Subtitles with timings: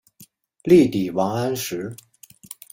[0.63, 1.95] 力抵王安石。